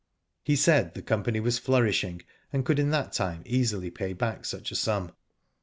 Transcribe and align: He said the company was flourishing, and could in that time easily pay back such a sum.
He 0.43 0.55
said 0.55 0.95
the 0.95 1.03
company 1.03 1.39
was 1.39 1.59
flourishing, 1.59 2.23
and 2.51 2.65
could 2.65 2.79
in 2.79 2.89
that 2.89 3.13
time 3.13 3.43
easily 3.45 3.91
pay 3.91 4.13
back 4.13 4.45
such 4.45 4.71
a 4.71 4.75
sum. 4.75 5.11